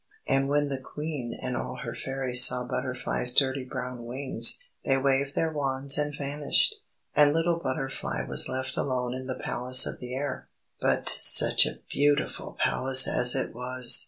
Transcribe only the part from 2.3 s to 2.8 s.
saw